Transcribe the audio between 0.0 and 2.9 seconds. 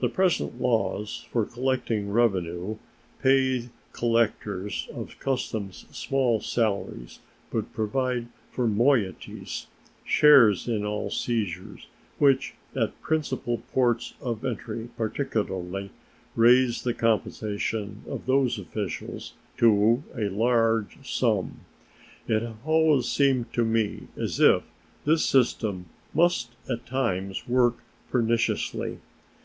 The present laws for collecting revenue